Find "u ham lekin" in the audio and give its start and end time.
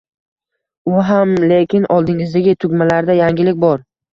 0.91-1.85